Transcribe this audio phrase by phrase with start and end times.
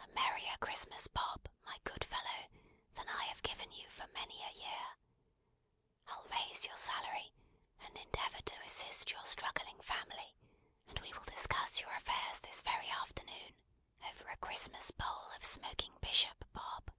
[0.00, 2.50] "A merrier Christmas, Bob, my good fellow,
[2.92, 4.98] than I have given you, for many a year!
[6.08, 7.32] I'll raise your salary,
[7.80, 10.36] and endeavour to assist your struggling family,
[10.88, 13.54] and we will discuss your affairs this very afternoon,
[14.10, 16.90] over a Christmas bowl of smoking bishop, Bob!